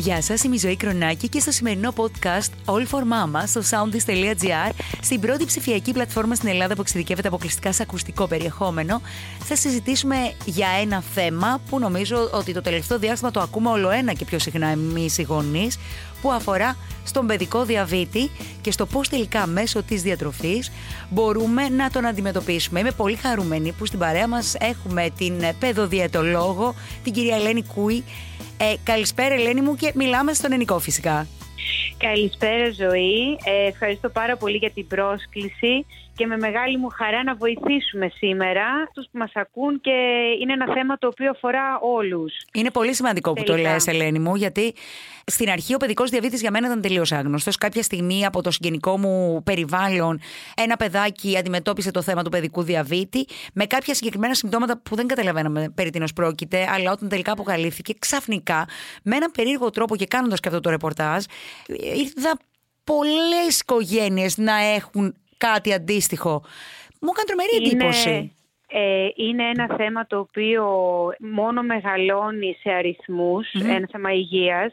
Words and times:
Γεια 0.00 0.22
σας, 0.22 0.42
είμαι 0.42 0.54
η 0.54 0.58
Ζωή 0.58 0.76
Κρονάκη 0.76 1.28
και 1.28 1.40
στο 1.40 1.50
σημερινό 1.50 1.92
podcast 1.96 2.74
All 2.74 2.86
for 2.90 3.00
Mama 3.00 3.42
στο 3.46 3.60
soundist.gr, 3.70 4.70
στην 5.00 5.20
πρώτη 5.20 5.44
ψηφιακή 5.44 5.92
πλατφόρμα 5.92 6.34
στην 6.34 6.48
Ελλάδα 6.48 6.74
που 6.74 6.80
εξειδικεύεται 6.80 7.28
αποκλειστικά 7.28 7.72
σε 7.72 7.82
ακουστικό 7.82 8.26
περιεχόμενο, 8.26 9.00
θα 9.38 9.56
συζητήσουμε 9.56 10.16
για 10.44 10.68
ένα 10.80 11.02
θέμα 11.14 11.60
που 11.68 11.78
νομίζω 11.78 12.30
ότι 12.32 12.52
το 12.52 12.60
τελευταίο 12.60 12.98
διάστημα 12.98 13.30
το 13.30 13.40
ακούμε 13.40 13.68
όλο 13.68 13.90
ένα 13.90 14.12
και 14.12 14.24
πιο 14.24 14.38
συχνά 14.38 14.66
εμείς 14.66 15.18
οι 15.18 15.22
γονείς, 15.22 15.78
που 16.22 16.32
αφορά 16.32 16.76
στον 17.04 17.26
παιδικό 17.26 17.64
διαβήτη 17.64 18.30
και 18.60 18.70
στο 18.70 18.86
πώς 18.86 19.08
τελικά 19.08 19.46
μέσω 19.46 19.82
της 19.82 20.02
διατροφής 20.02 20.72
μπορούμε 21.10 21.68
να 21.68 21.90
τον 21.90 22.06
αντιμετωπίσουμε. 22.06 22.80
Είμαι 22.80 22.90
πολύ 22.90 23.16
χαρούμενη 23.16 23.72
που 23.72 23.86
στην 23.86 23.98
παρέα 23.98 24.28
μας 24.28 24.54
έχουμε 24.60 25.10
την 25.18 25.34
παιδοδιατολόγο, 25.58 26.74
την 27.02 27.12
κυρία 27.12 27.36
Ελένη 27.36 27.62
Κούη. 27.62 28.04
Ε, 28.58 28.74
καλησπέρα 28.82 29.34
Ελένη 29.34 29.60
μου 29.60 29.76
και 29.76 29.92
μιλάμε 29.94 30.32
στον 30.32 30.52
ενικό 30.52 30.78
φυσικά. 30.78 31.26
Καλησπέρα 31.96 32.70
Ζωή, 32.70 33.38
ε, 33.44 33.66
ευχαριστώ 33.68 34.08
πάρα 34.08 34.36
πολύ 34.36 34.56
για 34.56 34.70
την 34.70 34.86
πρόσκληση 34.86 35.86
και 36.20 36.26
με 36.26 36.36
μεγάλη 36.36 36.76
μου 36.76 36.88
χαρά 36.88 37.22
να 37.22 37.34
βοηθήσουμε 37.34 38.08
σήμερα 38.08 38.64
τους 38.94 39.08
που 39.12 39.18
μας 39.18 39.30
ακούν 39.34 39.80
και 39.80 39.90
είναι 40.40 40.52
ένα 40.52 40.74
θέμα 40.74 40.98
το 40.98 41.06
οποίο 41.06 41.30
αφορά 41.30 41.78
όλους. 41.80 42.32
Είναι 42.54 42.70
πολύ 42.70 42.94
σημαντικό 42.94 43.32
που 43.32 43.42
το 43.42 43.56
λες 43.56 43.86
Ελένη 43.86 44.18
μου 44.18 44.34
γιατί 44.34 44.74
στην 45.26 45.50
αρχή 45.50 45.74
ο 45.74 45.76
παιδικός 45.76 46.10
διαβήτης 46.10 46.40
για 46.40 46.50
μένα 46.50 46.66
ήταν 46.66 46.80
τελείως 46.80 47.12
άγνωστος. 47.12 47.56
Κάποια 47.56 47.82
στιγμή 47.82 48.26
από 48.26 48.42
το 48.42 48.50
συγγενικό 48.50 48.98
μου 48.98 49.42
περιβάλλον 49.44 50.20
ένα 50.56 50.76
παιδάκι 50.76 51.36
αντιμετώπισε 51.38 51.90
το 51.90 52.02
θέμα 52.02 52.22
του 52.22 52.30
παιδικού 52.30 52.62
διαβήτη 52.62 53.26
με 53.54 53.64
κάποια 53.64 53.94
συγκεκριμένα 53.94 54.34
συμπτώματα 54.34 54.80
που 54.82 54.96
δεν 54.96 55.06
καταλαβαίναμε 55.06 55.72
περί 55.74 55.90
τίνος 55.90 56.12
πρόκειται 56.12 56.68
αλλά 56.70 56.92
όταν 56.92 57.08
τελικά 57.08 57.32
αποκαλύφθηκε 57.32 57.94
ξαφνικά 57.98 58.68
με 59.02 59.16
έναν 59.16 59.30
περίεργο 59.30 59.70
τρόπο 59.70 59.96
και 59.96 60.06
κάνοντας 60.06 60.40
και 60.40 60.48
αυτό 60.48 60.60
το 60.60 60.70
ρεπορτάζ 60.70 61.24
είδα 61.66 62.38
πολλές 62.84 63.60
οικογένειες 63.60 64.36
να 64.36 64.56
έχουν 64.56 65.14
κάτι 65.48 65.72
αντίστοιχο. 65.72 66.42
Μου 67.00 67.10
έκανε 67.12 67.26
τρομερή 67.26 67.54
εντύπωση. 67.56 68.34
Ε, 68.72 69.08
είναι 69.14 69.44
ένα 69.48 69.76
θέμα 69.76 70.06
το 70.06 70.18
οποίο 70.18 70.64
μόνο 71.20 71.62
μεγαλώνει 71.62 72.56
σε 72.60 72.70
αριθμους 72.70 73.52
ένα 73.52 73.88
θέμα 73.92 74.12
υγείας 74.12 74.72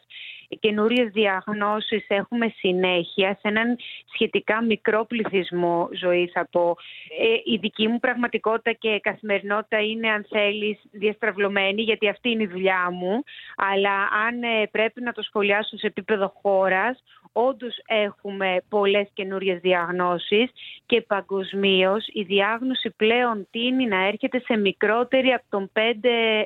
καινούριες 0.60 1.12
διαγνώσεις 1.12 2.06
έχουμε 2.08 2.54
συνέχεια 2.58 3.34
σε 3.34 3.48
έναν 3.48 3.78
σχετικά 4.14 4.64
μικρό 4.64 5.06
πληθυσμό 5.06 5.90
ζωής 6.00 6.32
θα 6.32 6.48
πω. 6.52 6.76
Ε, 7.20 7.54
η 7.54 7.58
δική 7.58 7.88
μου 7.88 8.00
πραγματικότητα 8.00 8.72
και 8.72 9.00
καθημερινότητα 9.00 9.80
είναι 9.80 10.10
αν 10.10 10.26
θέλεις 10.30 10.80
διαστραβλωμένη 10.92 11.82
γιατί 11.82 12.10
αυτή 12.10 12.30
είναι 12.30 12.44
η 12.44 12.48
δουλειά 12.48 12.90
μου 12.92 13.24
αλλά 13.56 13.96
αν 14.28 14.44
ε, 14.44 14.68
πρέπει 14.72 15.02
να 15.02 15.12
το 15.12 15.22
σχολιάσω 15.22 15.78
σε 15.78 15.88
επίπεδο 15.88 16.34
χώρας 16.42 17.04
όντως 17.46 17.82
έχουμε 17.86 18.58
πολλές 18.70 19.08
καινούριες 19.14 19.60
διαγνώσεις 19.60 20.50
και 20.86 21.02
παγκοσμίως 21.02 22.08
η 22.14 22.22
διάγνωση 22.22 22.90
πλέον 22.98 23.48
τίνει 23.52 23.86
να 23.88 24.08
έρχεται 24.08 24.40
σε 24.40 24.58
μικρότερη 24.58 25.32
από 25.32 25.46
των 25.50 25.72
5 25.74 25.80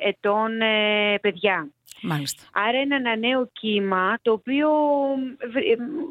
ετών 0.00 0.60
ε, 0.60 1.18
παιδιά. 1.20 1.70
Μάλιστα. 2.02 2.42
Άρα 2.52 2.80
είναι 2.80 2.96
ένα 2.96 3.16
νέο 3.16 3.50
κύμα 3.52 4.18
το 4.22 4.32
οποίο 4.32 4.68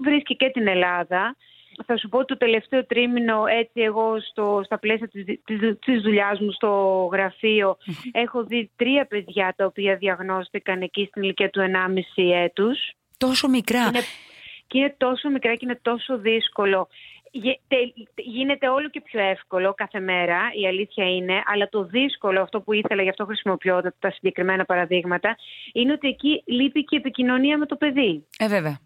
βρίσκει 0.01 0.35
και 0.35 0.49
την 0.49 0.67
Ελλάδα. 0.67 1.35
Θα 1.85 1.97
σου 1.97 2.09
πω 2.09 2.25
το 2.25 2.37
τελευταίο 2.37 2.85
τρίμηνο 2.85 3.45
έτσι 3.45 3.81
εγώ 3.81 4.19
στο, 4.29 4.61
στα 4.65 4.79
πλαίσια 4.79 5.07
της, 5.07 5.23
της, 5.25 5.59
της 5.79 6.01
δουλειάς 6.01 6.39
μου 6.39 6.51
στο 6.51 7.09
γραφείο 7.11 7.77
έχω 8.11 8.43
δει 8.43 8.71
τρία 8.75 9.05
παιδιά 9.05 9.53
τα 9.57 9.65
οποία 9.65 9.95
διαγνώστηκαν 9.95 10.81
εκεί 10.81 11.05
στην 11.09 11.21
ηλικία 11.21 11.49
του 11.49 11.59
1,5 12.15 12.23
έτους. 12.33 12.77
Τόσο 13.17 13.47
μικρά. 13.47 13.87
Είναι, 13.87 13.99
και 14.71 14.77
είναι 14.77 14.95
τόσο 14.97 15.29
μικρά 15.29 15.51
και 15.55 15.65
είναι 15.65 15.79
τόσο 15.81 16.17
δύσκολο 16.17 16.87
γίνεται 18.15 18.69
όλο 18.69 18.89
και 18.89 19.01
πιο 19.01 19.19
εύκολο 19.19 19.73
κάθε 19.73 19.99
μέρα, 19.99 20.39
η 20.61 20.67
αλήθεια 20.67 21.15
είναι, 21.15 21.41
αλλά 21.45 21.69
το 21.69 21.83
δύσκολο, 21.83 22.41
αυτό 22.41 22.61
που 22.61 22.73
ήθελα, 22.73 23.03
γι' 23.03 23.09
αυτό 23.09 23.25
χρησιμοποιώ 23.25 23.81
τα 23.99 24.11
συγκεκριμένα 24.11 24.65
παραδείγματα, 24.65 25.35
είναι 25.73 25.91
ότι 25.91 26.07
εκεί 26.07 26.43
λείπει 26.45 26.83
και 26.83 26.95
η 26.95 26.99
επικοινωνία 26.99 27.57
με 27.57 27.65
το 27.65 27.75
παιδί. 27.75 28.25
Ε, 28.37 28.47
βέβαια. 28.47 28.79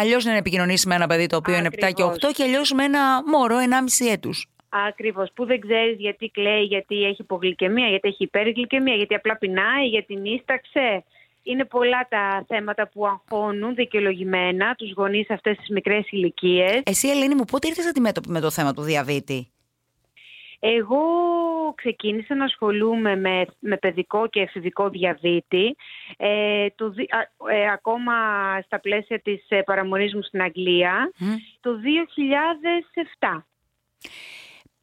Αλλιώς 0.00 0.24
να 0.24 0.36
επικοινωνήσει 0.36 0.88
με 0.88 0.94
ένα 0.94 1.06
παιδί 1.06 1.26
το 1.26 1.36
οποίο 1.36 1.54
Ακριβώς. 1.56 1.78
είναι 1.78 1.88
7 1.88 2.18
και 2.20 2.26
8 2.26 2.32
και 2.32 2.42
αλλιώς 2.42 2.72
με 2.72 2.84
ένα 2.84 3.22
μωρό 3.26 3.56
1,5 3.58 4.10
έτους. 4.12 4.48
Ακριβώς. 4.88 5.30
Που 5.34 5.44
δεν 5.44 5.60
ξέρεις 5.60 5.96
γιατί 5.98 6.28
κλαίει, 6.28 6.62
γιατί 6.62 7.04
έχει 7.04 7.22
υπογλυκαιμία, 7.22 7.88
γιατί 7.88 8.08
έχει 8.08 8.22
υπεργλυκαιμία, 8.22 8.94
γιατί 8.94 9.14
απλά 9.14 9.36
πεινάει, 9.36 9.86
γιατί 9.86 10.16
νύσταξε. 10.16 11.04
Είναι 11.46 11.64
πολλά 11.64 12.06
τα 12.08 12.44
θέματα 12.48 12.88
που 12.88 13.06
αγχώνουν 13.06 13.74
δικαιολογημένα 13.74 14.74
τους 14.74 14.92
γονείς 14.92 15.26
σε 15.26 15.32
αυτές 15.32 15.56
τις 15.56 15.68
μικρές 15.68 16.10
ηλικίες. 16.10 16.82
Εσύ 16.84 17.08
Ελένη 17.08 17.34
μου 17.34 17.44
πότε 17.44 17.68
ήρθες 17.68 17.86
αντιμέτωπη 17.86 18.30
με 18.30 18.40
το 18.40 18.50
θέμα 18.50 18.74
του 18.74 18.82
διαβήτη; 18.82 19.48
Εγώ 20.58 21.02
ξεκίνησα 21.74 22.34
να 22.34 22.44
ασχολούμαι 22.44 23.16
με, 23.16 23.46
με 23.58 23.76
παιδικό 23.76 24.28
και 24.28 24.40
εφηβικό 24.40 24.88
διαβήτη 24.88 25.76
ε, 26.16 26.66
το, 26.74 26.94
ε, 27.50 27.70
ακόμα 27.72 28.14
στα 28.64 28.80
πλαίσια 28.80 29.20
της 29.20 29.44
ε, 29.48 29.62
παραμονής 29.62 30.14
μου 30.14 30.22
στην 30.22 30.42
Αγγλία 30.42 31.12
το 31.60 31.70
2007. 33.20 33.42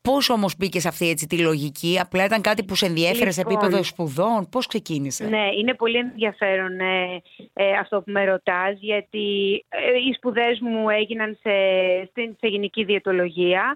Πώς 0.02 0.30
όμως 0.30 0.56
μπήκε 0.58 0.80
σε 0.80 0.88
αυτή 0.88 1.10
έτσι, 1.10 1.28
τη 1.28 1.38
λογική, 1.38 2.00
απλά 2.00 2.26
ήταν 2.26 2.42
κάτι 2.42 2.64
που 2.64 2.76
σε 2.76 2.86
ενδιέφερε 2.86 3.32
σε 3.32 3.40
Λοιπόν. 3.40 3.56
επίπεδο 3.56 3.84
σπουδών, 3.84 4.50
πώς 4.50 4.68
ξεκίνησε; 4.68 5.28
Ναι, 5.28 5.48
είναι 5.60 5.74
πολύ 5.74 5.98
ενδιαφέρον 5.98 6.80
ε, 6.80 7.22
ε, 7.54 7.72
αυτό 7.72 7.98
που 7.98 8.12
με 8.12 8.26
ρωτάς, 8.26 8.78
γιατί 8.80 9.26
ε, 9.70 9.98
οι 10.10 10.14
σπουδές 10.14 10.60
μου 10.60 10.90
έγιναν 10.90 11.38
σε, 11.42 11.52
στην, 12.10 12.36
σε 12.40 12.48
γενική 12.48 12.84
διαιτολογία. 12.84 13.76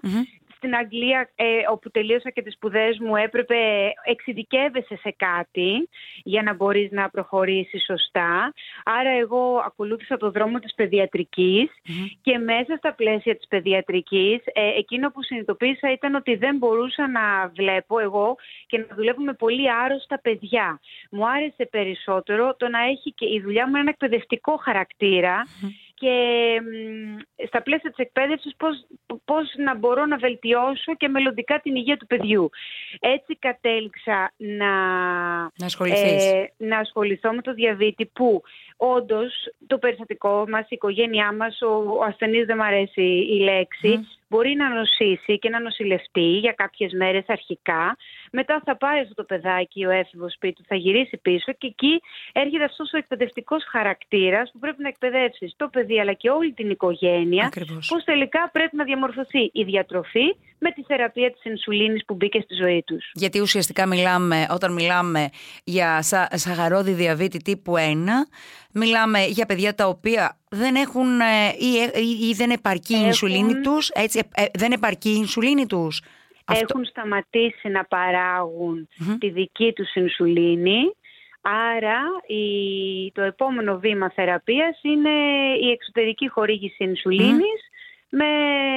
Στην 0.56 0.74
Αγγλία, 0.74 1.30
ε, 1.34 1.44
όπου 1.70 1.90
τελείωσα 1.90 2.30
και 2.30 2.42
τις 2.42 2.54
σπουδές 2.54 2.98
μου, 2.98 3.16
έπρεπε 3.16 3.56
εξειδικεύεσαι 4.04 4.96
σε 4.96 5.14
κάτι 5.16 5.88
για 6.22 6.42
να 6.42 6.54
μπορείς 6.54 6.90
να 6.90 7.10
προχωρήσεις 7.10 7.84
σωστά. 7.84 8.52
Άρα 8.84 9.10
εγώ 9.10 9.62
ακολούθησα 9.66 10.16
το 10.16 10.30
δρόμο 10.30 10.58
της 10.58 10.74
παιδιατρικης 10.74 11.70
και 12.22 12.38
μέσα 12.38 12.76
στα 12.76 12.94
πλαίσια 12.94 13.36
της 13.36 13.46
παιδιατρικής 13.48 14.42
ε, 14.44 14.78
εκείνο 14.78 15.10
που 15.10 15.22
συνειδητοποίησα 15.22 15.92
ήταν 15.92 16.14
ότι 16.14 16.34
δεν 16.34 16.56
μπορούσα 16.56 17.08
να 17.08 17.48
βλέπω 17.48 17.98
εγώ 17.98 18.36
και 18.66 18.78
να 18.78 18.94
δουλεύω 18.94 19.22
με 19.22 19.32
πολύ 19.32 19.72
άρρωστα 19.72 20.20
παιδιά. 20.20 20.80
Μου 21.10 21.28
άρεσε 21.28 21.66
περισσότερο 21.70 22.54
το 22.56 22.68
να 22.68 22.78
έχει 22.82 23.12
και 23.12 23.26
η 23.26 23.40
δουλειά 23.40 23.68
μου 23.68 23.76
ένα 23.76 23.90
εκπαιδευτικό 23.90 24.56
χαρακτήρα 24.56 25.42
και 25.98 26.14
μ, 26.62 27.16
στα 27.46 27.62
πλαίσια 27.62 27.90
της 27.90 27.98
εκπαίδευσης 27.98 28.54
πώς, 28.56 28.86
πώς 29.24 29.54
να 29.56 29.76
μπορώ 29.76 30.06
να 30.06 30.16
βελτιώσω 30.16 30.94
και 30.96 31.08
μελλοντικά 31.08 31.60
την 31.60 31.74
υγεία 31.76 31.96
του 31.96 32.06
παιδιού. 32.06 32.50
Έτσι 33.00 33.36
κατέληξα 33.38 34.32
να, 34.36 34.72
Να 35.42 35.66
ασχοληθείς. 35.66 36.24
να 36.56 36.78
ασχοληθώ 36.78 37.32
με 37.32 37.42
το 37.42 37.52
διαβήτη 37.54 38.06
που 38.06 38.42
όντως 38.76 39.32
το 39.66 39.78
περιστατικό 39.78 40.44
μας, 40.48 40.62
η 40.62 40.66
οικογένειά 40.68 41.32
μας, 41.32 41.60
ο, 41.62 41.96
ο 41.98 42.02
ασθενής 42.04 42.46
δεν 42.46 42.56
μου 42.58 42.64
αρέσει 42.66 43.02
η 43.30 43.38
λέξη, 43.40 44.06
μπορεί 44.28 44.54
να 44.54 44.68
νοσήσει 44.68 45.38
και 45.38 45.48
να 45.48 45.60
νοσηλευτεί 45.60 46.20
για 46.38 46.52
κάποιες 46.52 46.92
μέρες 46.92 47.24
αρχικά. 47.26 47.96
Μετά 48.38 48.62
θα 48.64 48.76
πάει 48.76 49.00
αυτό 49.00 49.14
το 49.14 49.24
παιδάκι, 49.24 49.84
ο 49.84 49.90
έφηβος 49.90 50.32
σπίτι 50.32 50.54
του, 50.54 50.64
θα 50.68 50.74
γυρίσει 50.76 51.16
πίσω 51.16 51.52
και 51.58 51.66
εκεί 51.66 51.94
έρχεται 52.32 52.64
αυτός 52.64 52.92
ο 52.94 52.96
εκπαιδευτικός 52.96 53.62
χαρακτήρας 53.70 54.50
που 54.52 54.58
πρέπει 54.58 54.82
να 54.82 54.88
εκπαιδεύσει 54.88 55.54
το 55.56 55.68
παιδί 55.68 56.00
αλλά 56.00 56.12
και 56.12 56.30
όλη 56.30 56.52
την 56.52 56.70
οικογένεια 56.70 57.44
Ακριβώς. 57.46 57.86
πώς 57.88 58.04
τελικά 58.04 58.50
πρέπει 58.52 58.76
να 58.76 58.84
διαμορφωθεί 58.84 59.50
η 59.52 59.62
διατροφή 59.64 60.26
με 60.58 60.70
τη 60.70 60.82
θεραπεία 60.82 61.32
της 61.32 61.40
ενσουλίνης 61.44 62.04
που 62.04 62.14
μπήκε 62.14 62.40
στη 62.40 62.54
ζωή 62.54 62.82
τους. 62.86 63.10
Γιατί 63.14 63.40
ουσιαστικά 63.40 63.86
μιλάμε, 63.86 64.46
όταν 64.50 64.72
μιλάμε 64.72 65.28
για 65.64 66.02
σα, 66.02 66.38
σαγαρόδι 66.38 66.92
διαβήτη 66.92 67.38
τύπου 67.38 67.74
1, 67.76 67.80
μιλάμε 68.72 69.24
για 69.26 69.46
παιδιά 69.46 69.74
τα 69.74 69.86
οποία 69.88 70.36
δεν 70.48 70.74
έχουν 70.74 71.20
ε, 71.20 71.24
ή, 71.58 71.78
ε, 71.94 72.00
ή- 72.00 72.28
ή 72.28 72.32
δεν 72.32 72.50
επαρκεί 72.50 72.92
η 72.92 72.96
Έχουν- 72.96 73.06
ινσουλίνη 73.06 73.60
τους, 73.60 73.88
έτσι, 73.88 74.20
ε, 74.34 74.42
ε, 74.42 74.46
δεν 74.58 74.72
επαρκεί 74.72 75.08
η 75.08 75.14
ινσουλίνη 75.18 75.66
τους. 75.66 76.02
Αυτό- 76.48 76.66
Έχουν 76.68 76.84
σταματήσει 76.84 77.68
να 77.68 77.84
παράγουν 77.84 78.88
τη 79.18 79.30
δική 79.30 79.72
τους 79.72 79.94
ινσουλίνη 79.94 80.80
Άρα 81.76 82.00
η, 82.26 83.12
το 83.12 83.22
επόμενο 83.22 83.78
βήμα 83.78 84.10
θεραπείας 84.14 84.78
είναι 84.82 85.10
η 85.62 85.70
εξωτερική 85.70 86.28
χορήγηση 86.28 86.84
ινσουλίνης 86.84 87.60
με 88.08 88.26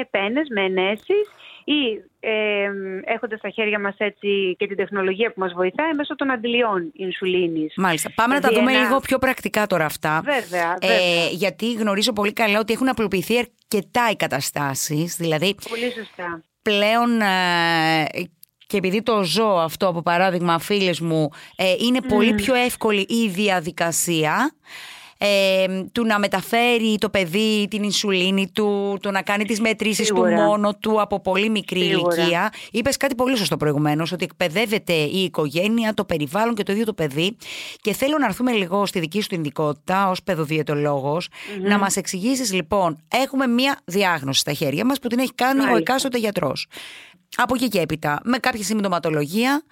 πένες, 0.10 0.48
με 0.50 0.62
ενέσεις 0.62 1.26
ή 1.64 2.02
ε, 2.20 2.70
έχοντας 3.04 3.40
στα 3.40 3.50
χέρια 3.50 3.80
μας 3.80 3.96
έτσι 3.98 4.56
και 4.58 4.68
την 4.68 4.78
τεχνολογία 4.78 5.28
που 5.34 5.40
μας 5.40 5.54
βοηθάει 5.54 5.94
μέσω 5.94 6.16
των 6.16 6.32
αντιλιών 6.32 6.92
ινσουλίνης. 6.94 7.74
Μάλιστα. 7.78 8.12
Πάμε 8.16 8.34
να 8.34 8.42
τα 8.42 8.48
δηλαδή 8.48 8.68
δούμε 8.68 8.82
λίγο 8.82 9.00
πιο 9.00 9.20
πρακτικά 9.20 9.68
τώρα 9.68 9.86
αυτά. 9.86 10.22
Βέβαια, 10.24 10.78
ε, 10.80 10.88
βέβαια. 10.88 11.28
γιατί 11.32 11.74
γνωρίζω 11.74 12.14
πολύ 12.14 12.34
καλά 12.34 12.60
ότι 12.60 12.74
έχουν 12.74 12.90
απλοποιηθεί 12.90 13.38
αρκετά 13.38 14.10
οι 14.12 14.16
καταστάσεις. 14.16 15.16
Δηλαδή, 15.16 15.56
πολύ 15.70 15.92
σωστά. 15.92 16.44
Πλέον 16.62 17.22
ε, 17.22 18.06
και 18.68 18.78
επειδή 18.78 19.02
το 19.04 19.24
ζω 19.24 19.48
αυτό 19.48 19.88
από 19.88 20.02
παράδειγμα 20.02 20.60
φίλες 20.60 21.00
μου 21.00 21.30
ε, 21.56 21.74
είναι 21.80 22.02
πολύ 22.02 22.34
πιο 22.34 22.56
εύκολη 22.56 23.06
η 23.10 23.28
διαδικασία 23.28 24.54
ε, 25.22 25.66
του 25.92 26.06
να 26.06 26.20
μεταφέρει 26.20 26.98
το 26.98 27.10
παιδί 27.10 27.68
την 27.70 27.84
ινσουλίνη 27.84 28.52
του, 28.54 28.98
του 29.02 29.12
να 29.12 29.22
κάνει 29.22 29.46
τις 29.46 29.60
μετρήσεις 29.60 30.08
του 30.08 30.26
μόνο 30.26 30.76
του 30.76 31.02
από 31.02 31.20
πολύ 31.22 31.50
μικρή 31.50 31.80
ηλικία. 31.80 32.54
Είπες 32.72 32.98
κάτι 32.98 33.16
πολύ 33.16 33.38
σωστό 33.38 33.58
προηγουμένως, 33.58 34.12
ότι 34.12 34.24
εκπαιδεύεται 34.24 34.94
η 34.94 35.24
οικογένεια, 35.24 35.94
το 35.94 36.06
περιβάλλον 36.06 36.56
και 36.56 36.64
το 36.64 36.72
ίδιο 36.72 36.86
το 36.86 36.94
παιδί. 36.94 37.38
Και 37.82 37.94
θέλω 37.94 38.18
να 38.18 38.26
έρθουμε 38.26 38.52
λίγο 38.52 38.86
στη 38.86 39.00
δική 39.00 39.22
σου 39.22 39.28
την 39.28 39.40
ειδικότητα 39.40 40.10
ως 40.10 40.24
παιδοδιαιτολογος 40.24 41.28
να 41.62 41.78
μας 41.78 41.96
εξηγήσεις 41.96 42.54
λοιπόν, 42.54 43.04
έχουμε 43.08 43.48
μία 43.48 43.80
διάγνωση 43.86 44.40
στα 44.40 44.54
χέρια 44.54 44.86
μας 44.86 45.00
που 45.00 45.08
την 45.08 45.20
έχει 45.20 45.34
κάνει 45.36 45.72
ο 45.72 45.76
εκάστοτε 45.76 46.18
γιατρός. 46.18 46.68
Από 47.36 47.56
εκεί 47.56 47.68
και 47.68 47.80
έπειτα, 47.80 48.20
με 48.24 48.38
κάποια 48.38 48.64
συμπτωματολογία, 48.64 49.64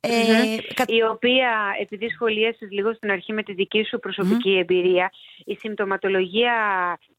ε, 0.00 0.56
Η 0.86 1.02
οποία, 1.02 1.76
επειδή 1.80 2.08
σχολίασες 2.08 2.70
λίγο 2.70 2.92
στην 2.94 3.10
αρχή 3.10 3.32
με 3.32 3.42
τη 3.42 3.52
δική 3.52 3.84
σου 3.84 3.98
προσωπικη 3.98 4.56
εμπειρία, 4.56 5.10
η 5.44 5.54
συμπτωματολογία 5.54 6.54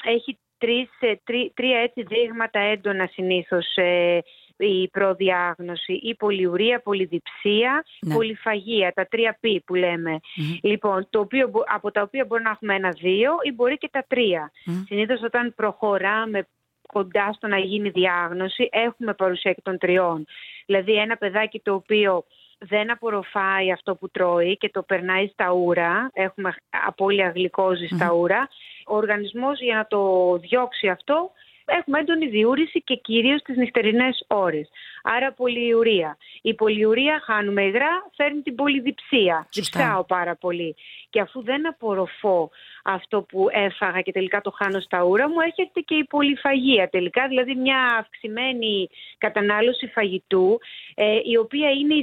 έχει 0.04 0.38
τρεις, 0.58 0.90
ε, 1.00 1.14
τρί, 1.24 1.52
τρία 1.56 1.80
έτσι 1.80 2.04
δείγματα 2.04 2.60
έντονα 2.60 3.10
συνήθως 3.12 3.76
ε, 3.76 4.20
η 4.58 4.88
προδιάγνωση, 4.88 5.94
η 5.94 6.16
πολυουρία, 6.16 6.82
πολυδιψία, 6.82 7.86
ναι. 8.02 8.14
πολυφαγία, 8.14 8.92
τα 8.96 9.08
τρία 9.08 9.38
π 9.40 9.46
που 9.66 9.76
λέμε. 9.76 10.20
Λοιπόν, 10.62 11.08
το 11.10 11.20
οποίο, 11.20 11.52
από 11.66 11.92
τα 11.92 12.02
οποία 12.02 12.26
μπορεί 12.26 12.44
να 12.44 12.50
έχουμε 12.50 12.76
ένα-δύο 12.76 13.32
ή 13.42 13.52
μπορεί 13.52 13.78
και 13.78 13.90
τα 13.92 14.06
τρία. 14.08 14.52
Mm. 14.66 14.84
Συνήθως 14.86 15.22
όταν 15.24 15.54
προχωράμε 15.56 16.48
κοντά 16.88 17.34
στο 17.34 17.48
να 17.48 17.58
γίνει 17.58 17.90
διάγνωση, 17.90 18.70
έχουμε 18.72 19.14
παρουσία 19.14 19.54
και 19.54 19.62
των 19.64 19.78
τριών. 19.78 20.26
Δηλαδή 20.66 20.94
ένα 20.94 21.18
παιδάκι 21.18 21.60
το 21.60 21.74
οποίο 21.74 22.26
δεν 22.60 22.92
απορροφάει 22.92 23.72
αυτό 23.72 23.96
που 23.96 24.10
τρώει 24.10 24.58
και 24.58 24.70
το 24.70 24.84
περνάει 24.84 25.28
στα 25.28 25.52
ούρα, 25.52 26.10
έχουμε 26.14 26.56
απώλεια 26.88 27.32
γλυκόζης 27.36 27.90
στα 27.96 28.14
ούρα, 28.14 28.50
ο 28.88 28.96
οργανισμός 28.96 29.60
για 29.60 29.76
να 29.76 29.88
το 29.88 30.36
διώξει 30.38 30.88
αυτό 30.88 31.32
έχουμε 31.78 32.00
έντονη 32.00 32.28
διούρηση 32.28 32.82
και 32.82 32.96
κυρίως 32.96 33.42
τις 33.42 33.58
νυχτερινές 33.58 34.26
ώρες. 34.28 34.70
Άρα 35.04 35.34
πολυουρία. 35.34 36.18
Η 36.42 36.54
πολυουρία 36.54 37.22
χάνουμε 37.26 37.64
υγρά, 37.64 38.10
φέρνει 38.16 38.42
την 38.42 38.56
πολυδιψία. 38.56 39.48
Διψάω 39.52 40.04
πάρα 40.04 40.36
πολύ. 40.36 40.76
Και 41.10 41.20
αφού 41.20 41.44
δεν 41.44 41.68
απορροφώ 41.68 42.50
αυτό 42.84 43.22
που 43.22 43.48
έφαγα 43.52 44.02
και 44.02 44.12
τελικά 44.12 44.42
το 44.42 44.52
χάνω 44.52 44.80
στα 44.80 45.04
ούρα 45.04 45.30
μου, 45.30 45.40
έρχεται 45.40 45.80
και 45.80 45.96
η 45.96 46.04
πολυφαγία 46.04 46.90
τελικά, 46.90 47.28
δηλαδή 47.28 47.56
μια 47.56 47.98
αυξημένη 48.00 48.90
κατανάλωση 49.18 49.88
φαγητού, 49.88 50.60
ε, 50.96 51.20
η 51.24 51.38
οποία 51.38 51.70
είναι, 51.70 51.96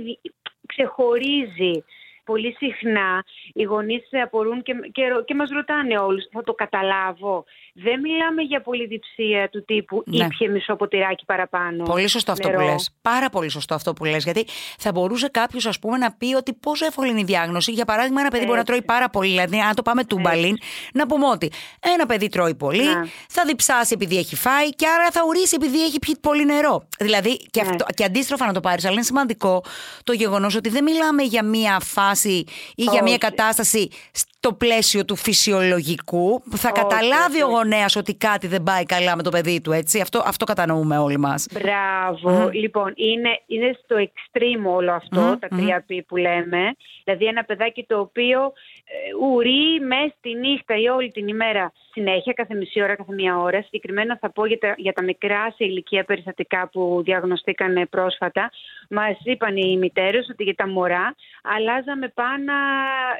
ξεχωρίζει 0.67 1.85
πολύ 2.27 2.57
συχνά 2.59 3.25
οι 3.53 3.63
γονείς 3.63 4.03
απορούν 4.23 4.63
και, 4.63 4.73
και, 4.93 5.03
και 5.25 5.35
μας 5.35 5.51
ρωτάνε 5.51 5.99
όλους, 5.99 6.25
θα 6.33 6.43
το 6.43 6.53
καταλάβω. 6.53 7.45
Δεν 7.75 8.01
μιλάμε 8.01 8.43
για 8.43 8.61
πολυδιψία 8.61 9.49
του 9.49 9.65
τύπου 9.65 10.03
ναι. 10.07 10.25
ήπιε 10.25 10.49
μισό 10.49 10.77
ποτηράκι 10.77 11.25
παραπάνω. 11.25 11.83
Πολύ 11.83 12.09
σωστό 12.09 12.33
αυτό 12.33 12.51
που 12.51 12.61
λες. 12.61 12.91
Πάρα 13.03 13.29
πολύ 13.29 13.49
σωστό 13.49 13.75
αυτό 13.75 13.93
που 13.93 14.05
λες. 14.05 14.25
Γιατί 14.25 14.45
θα 14.79 14.93
μπορούσε 14.93 15.29
κάποιος 15.29 15.67
ας 15.67 15.79
πούμε 15.79 15.97
να 15.97 16.13
πει 16.13 16.35
ότι 16.35 16.53
πόσο 16.53 16.87
εύκολη 16.87 17.11
είναι 17.11 17.21
η 17.21 17.25
διάγνωση. 17.25 17.73
Για 17.73 17.85
παράδειγμα 17.85 18.21
ένα 18.21 18.31
παιδί 18.31 18.45
μπορεί 18.45 18.59
να 18.59 18.65
τρώει 18.65 18.83
πάρα 18.83 19.11
πολύ. 19.11 19.29
Δηλαδή 19.29 19.59
αν 19.59 19.75
το 19.75 19.83
πάμε 19.83 20.05
τούμπαλιν 20.05 20.57
να 20.93 21.07
πούμε 21.07 21.27
ότι 21.27 21.51
ένα 21.95 22.07
παιδί 22.07 22.29
τρώει 22.29 22.55
πολύ, 22.55 22.85
ναι. 22.85 23.03
θα 23.29 23.43
διψάσει 23.47 23.93
επειδή 23.95 24.17
έχει 24.17 24.37
φάει 24.37 24.71
και 24.71 24.87
άρα 24.87 25.11
θα 25.11 25.21
ουρήσει 25.29 25.57
επειδή 25.61 25.85
έχει 25.85 25.99
πιει 25.99 26.17
πολύ 26.21 26.45
νερό. 26.45 26.89
Δηλαδή 26.99 27.37
και, 27.37 27.63
ναι. 27.63 27.69
αυτό, 27.69 27.85
και 27.95 28.05
αντίστροφα 28.05 28.47
να 28.47 28.53
το 28.53 28.61
πάρεις, 28.61 28.85
αλλά 28.85 28.95
είναι 28.95 29.03
σημαντικό 29.03 29.65
το 30.05 30.13
γεγονός 30.13 30.55
ότι 30.55 30.69
δεν 30.69 30.85
μιλάμε 30.85 31.23
για 31.23 31.45
μία 31.45 31.81
φάση 31.81 32.16
ή 32.25 32.83
για 32.83 33.03
μια 33.03 33.19
κατάσταση 33.19 33.89
στο 34.13 34.53
πλαίσιο 34.53 35.05
του 35.05 35.17
φυσιολογικού. 35.17 36.43
Θα 36.57 36.71
καταλάβει 36.71 37.43
ο 37.43 37.47
γονέας 37.47 37.97
ότι 37.97 38.15
κάτι 38.15 38.47
δεν 38.47 38.63
πάει 38.63 38.85
καλά 38.85 39.17
με 39.17 39.23
το 39.23 39.31
παιδί 39.31 39.61
του, 39.61 39.73
έτσι. 39.73 40.01
Αυτό, 40.01 40.23
αυτό 40.27 40.45
κατανοούμε 40.45 40.99
όλοι 40.99 41.19
μας. 41.19 41.47
Μπράβο. 41.53 42.51
Λοιπόν, 42.53 42.93
είναι, 42.97 43.41
είναι 43.47 43.79
στο 43.85 43.97
extreme 43.99 44.75
όλο 44.75 44.93
αυτό, 44.93 45.39
τα 45.41 45.49
τρία 45.49 45.85
π 45.87 46.07
που 46.07 46.17
λέμε. 46.17 46.77
Δηλαδή, 47.05 47.25
ένα 47.25 47.45
παιδάκι 47.45 47.85
το 47.85 47.99
οποίο 47.99 48.41
ε, 48.43 48.76
ουρεί 49.21 49.81
μέσα 49.81 50.15
στη 50.19 50.35
νύχτα 50.35 50.77
ή 50.77 50.89
όλη 50.89 51.11
την 51.11 51.29
ημέρα 51.29 51.73
συνέχεια, 51.93 52.33
κάθε 52.33 52.55
μισή 52.55 52.83
ώρα, 52.83 52.97
κάθε 52.97 53.13
μία 53.13 53.39
ώρα. 53.39 53.63
Συγκεκριμένα 53.63 54.19
θα 54.21 54.31
πω 54.31 54.47
για 54.47 54.59
τα, 54.59 54.75
για 54.77 54.93
τα 54.93 55.03
μικρά 55.03 55.51
σε 55.57 55.65
ηλικία 55.65 56.05
περιστατικά 56.05 56.69
που 56.69 57.03
διαγνωστήκαν 57.05 57.89
πρόσφατα. 57.91 58.51
Μας 58.91 59.17
είπαν 59.23 59.57
οι 59.57 59.77
μητέρες 59.77 60.29
ότι 60.31 60.45
για 60.45 60.55
τα 60.55 60.69
μωρά 60.69 61.15
αλλάζαμε 61.43 62.09
πάνω, 62.09 62.53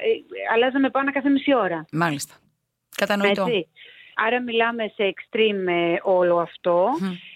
ε, 0.03 0.53
αλλάζαμε 0.53 0.89
πάνω 0.89 1.11
κάθε 1.11 1.29
μισή 1.29 1.55
ώρα. 1.55 1.85
Μάλιστα. 1.91 2.33
Κατανοητό. 2.95 3.45
Έτσι. 3.47 3.67
Άρα 4.15 4.41
μιλάμε 4.41 4.91
σε 4.95 5.13
extreme 5.13 5.67
ε, 5.67 5.95
όλο 6.03 6.37
αυτό 6.37 6.89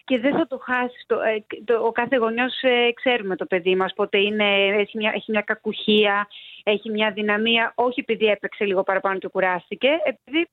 και 0.04 0.20
δεν 0.20 0.34
θα 0.38 0.48
το 0.48 0.58
χάσεις. 0.58 1.04
Το, 1.08 1.20
ε, 1.20 1.46
το, 1.64 1.86
ο 1.86 1.92
κάθε 1.92 2.16
γονιός 2.16 2.62
ε, 2.62 2.92
ξέρουμε 2.94 3.36
το 3.36 3.46
παιδί 3.46 3.76
μας 3.76 3.94
πότε 3.94 4.18
είναι, 4.18 4.68
έχει, 4.68 4.98
μια, 4.98 5.12
έχει 5.16 5.32
μια 5.32 5.42
κακουχία, 5.42 6.28
έχει 6.64 6.90
μια 6.90 7.12
δυναμία, 7.12 7.72
όχι 7.76 8.00
επειδή 8.00 8.26
έπαιξε 8.26 8.66
λίγο 8.66 8.84
παραπάνω 8.84 9.18
και 9.18 9.28
κουράστηκε, 9.28 9.90
επειδή 10.04 10.50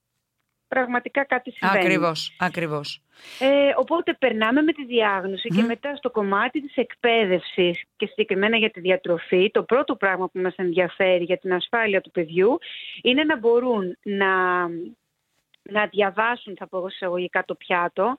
πραγματικά 0.69 1.25
κάτι 1.25 1.51
συμβαίνει. 1.51 1.85
Ακριβώς, 1.85 2.37
ακριβώς. 2.39 3.03
Ε, 3.39 3.73
οπότε 3.77 4.17
περνάμε 4.19 4.63
με 4.63 4.73
τη 4.73 4.85
διάγνωση 4.85 5.49
και 5.49 5.63
μετά 5.63 5.97
στο 5.97 6.11
κομμάτι 6.11 6.63
της 6.63 6.77
εκπαίδευσης 6.77 7.85
και 7.97 8.07
συγκεκριμένα 8.07 8.57
για 8.57 8.71
τη 8.71 8.81
διατροφή, 8.81 9.51
το 9.51 9.63
πρώτο 9.63 9.97
πράγμα 9.97 10.29
που 10.29 10.41
μας 10.41 10.55
ενδιαφέρει 10.57 11.25
για 11.25 11.39
την 11.39 11.53
ασφάλεια 11.53 12.01
του 12.01 12.11
παιδιού 12.11 12.59
είναι 13.03 13.25
να 13.25 13.39
μπορούν 13.39 13.99
να, 14.03 14.63
να 15.63 15.87
διαβάσουν, 15.91 16.57
θα 16.59 16.69
πω 16.69 16.77
εγώ 16.77 16.87
εισαγωγικά, 16.87 17.45
το 17.45 17.55
πιάτο, 17.55 18.17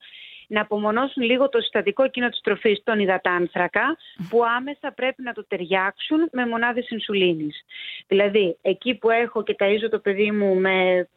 να 0.49 0.61
απομονώσουν 0.61 1.23
λίγο 1.23 1.49
το 1.49 1.59
συστατικό 1.59 2.03
εκείνο 2.03 2.29
της 2.29 2.41
τροφής, 2.41 2.81
τον 2.83 2.99
υδατάνθρακα, 2.99 3.97
που 4.29 4.45
άμεσα 4.57 4.91
πρέπει 4.95 5.21
να 5.21 5.33
το 5.33 5.45
ταιριάξουν 5.47 6.29
με 6.31 6.47
μονάδες 6.47 6.89
ινσουλίνης. 6.89 7.65
Δηλαδή, 8.07 8.57
εκεί 8.61 8.95
που 8.95 9.09
έχω 9.09 9.43
και 9.43 9.55
ταΐζω 9.59 9.87
το 9.89 9.99
παιδί 9.99 10.31
μου 10.31 10.55
με 10.55 11.07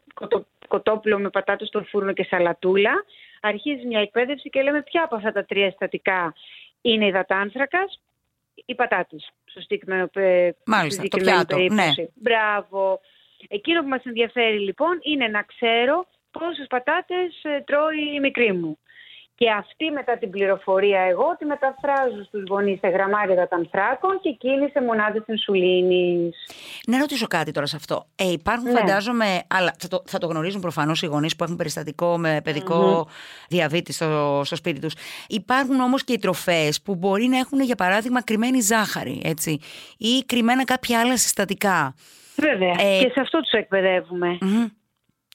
κοτόπουλο 0.68 1.18
με 1.18 1.30
πατάτες 1.30 1.68
στο 1.68 1.82
φούρνο 1.82 2.12
και 2.12 2.24
σαλατούλα, 2.24 3.04
αρχίζει 3.40 3.86
μια 3.86 4.00
εκπαίδευση 4.00 4.50
και 4.50 4.62
λέμε 4.62 4.82
ποια 4.82 5.02
από 5.04 5.16
αυτά 5.16 5.32
τα 5.32 5.44
τρία 5.44 5.68
συστατικά 5.68 6.34
είναι 6.80 7.06
υδατάνθρακας, 7.06 8.00
οι 8.64 8.74
πατάτες. 8.74 9.30
Στο 9.44 9.60
συγκεκριμένο, 9.60 10.10
Μάλιστα, 10.66 11.02
το 11.08 11.16
πιάτο, 11.16 11.58
ναι. 11.58 11.90
Μπράβο. 12.14 13.00
Εκείνο 13.48 13.82
που 13.82 13.88
μας 13.88 14.04
ενδιαφέρει 14.04 14.58
λοιπόν 14.58 14.98
είναι 15.02 15.28
να 15.28 15.42
ξέρω 15.42 16.06
πόσες 16.30 16.66
πατάτες 16.68 17.42
ε, 17.42 17.60
τρώει 17.66 18.14
η 18.14 18.20
μικρή 18.20 18.52
μου. 18.52 18.78
Και 19.34 19.50
αυτή 19.50 19.90
μετά 19.90 20.18
την 20.18 20.30
πληροφορία 20.30 21.00
εγώ 21.00 21.36
τη 21.38 21.44
μεταφράζω 21.44 22.24
στους 22.24 22.42
γονείς 22.48 22.78
σε 22.78 22.88
γραμμάρια 22.88 23.48
των 23.48 23.58
ανθράκων 23.58 24.20
και 24.22 24.28
εκείνη 24.28 24.68
σε 24.68 24.82
μονάδες 24.82 25.22
ινσουλίνης. 25.26 26.36
Να 26.86 26.98
ρωτήσω 26.98 27.26
κάτι 27.26 27.50
τώρα 27.50 27.66
σε 27.66 27.76
αυτό. 27.76 28.06
Ε, 28.16 28.30
υπάρχουν 28.30 28.70
ναι. 28.70 28.78
φαντάζομαι, 28.78 29.42
αλλά 29.48 29.74
θα 29.78 29.88
το, 29.88 30.02
θα 30.06 30.18
το 30.18 30.26
γνωρίζουν 30.26 30.60
προφανώς 30.60 31.02
οι 31.02 31.06
γονείς 31.06 31.36
που 31.36 31.44
έχουν 31.44 31.56
περιστατικό 31.56 32.18
με 32.18 32.40
παιδικό 32.44 33.06
mm-hmm. 33.06 33.46
διαβήτη 33.48 33.92
στο, 33.92 34.40
στο 34.44 34.56
σπίτι 34.56 34.80
τους. 34.80 34.94
Υπάρχουν 35.28 35.80
όμως 35.80 36.04
και 36.04 36.12
οι 36.12 36.18
τροφές 36.18 36.82
που 36.82 36.94
μπορεί 36.94 37.26
να 37.26 37.38
έχουν 37.38 37.60
για 37.60 37.76
παράδειγμα 37.76 38.22
κρυμμένη 38.22 38.60
ζάχαρη 38.60 39.20
έτσι, 39.24 39.58
ή 39.98 40.24
κρυμμένα 40.26 40.64
κάποια 40.64 41.00
άλλα 41.00 41.16
συστατικά. 41.16 41.94
Βέβαια. 42.36 42.74
Ε, 42.80 42.98
και 42.98 43.10
σε 43.12 43.20
αυτό 43.20 43.40
τους 43.40 43.52
εκπαιδεύουμε. 43.52 44.38
Mm-hmm. 44.40 44.70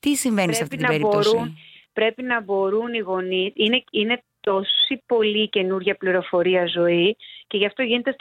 Τι 0.01 0.15
συμβαίνει 0.15 0.53
σε 0.53 0.63
αυτή 0.63 0.77
την 0.77 0.87
περίπτωση; 0.87 1.35
Μπορούν, 1.35 1.57
πρέπει 1.97 2.23
να 2.23 2.41
μπορούν 2.41 2.93
οι 2.93 2.97
γονείς, 3.09 3.51
είναι, 3.55 3.83
είναι 3.91 4.23
τόση 4.39 5.03
πολύ 5.05 5.49
καινούργια 5.49 5.95
πληροφορία 5.95 6.65
ζωή 6.65 7.17
και 7.47 7.57
γι' 7.57 7.65
αυτό 7.65 7.81
γίνεται 7.83 8.15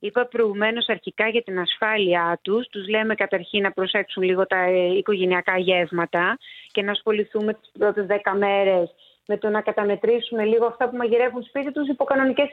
Είπα 0.00 0.26
προηγουμένως 0.26 0.88
αρχικά 0.88 1.28
για 1.28 1.42
την 1.42 1.58
ασφάλειά 1.58 2.38
τους. 2.42 2.66
Τους 2.68 2.88
λέμε 2.88 3.14
καταρχήν 3.14 3.62
να 3.62 3.70
προσέξουν 3.70 4.22
λίγο 4.22 4.46
τα 4.46 4.60
ε, 4.60 4.96
οικογενειακά 4.96 5.58
γεύματα 5.58 6.38
και 6.72 6.82
να 6.82 6.90
ασχοληθούμε 6.90 7.54
τις 7.54 7.70
πρώτες 7.78 8.06
δέκα 8.06 8.34
μέρες 8.34 8.94
με 9.26 9.36
το 9.38 9.48
να 9.48 9.60
καταμετρήσουμε 9.60 10.44
λίγο 10.44 10.66
αυτά 10.66 10.88
που 10.88 10.96
μαγειρεύουν 10.96 11.42
σπίτι 11.42 11.72
τους 11.72 11.88
υπό 11.88 12.04
κανονικές 12.04 12.50